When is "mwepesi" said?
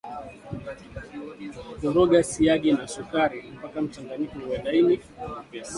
5.29-5.69